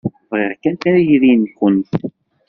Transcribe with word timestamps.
Bɣiɣ 0.29 0.51
kan 0.61 0.75
tayri-nwent. 0.81 1.91